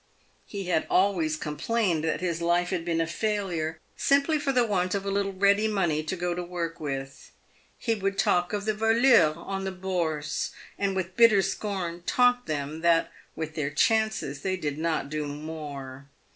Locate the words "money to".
5.67-6.15